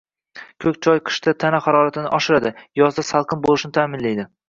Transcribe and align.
Ko‘k 0.63 0.79
choy 0.87 1.01
qishda 1.09 1.35
tana 1.45 1.61
haroratini 1.67 2.11
oshiradi, 2.21 2.55
yozda 2.85 3.09
salqin 3.15 3.47
bo‘lishini 3.49 3.81
ta’minlaydi. 3.81 4.33